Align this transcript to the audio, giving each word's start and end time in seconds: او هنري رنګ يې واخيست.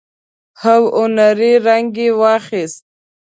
او 0.71 0.81
هنري 0.97 1.53
رنګ 1.65 1.91
يې 2.03 2.09
واخيست. 2.21 2.83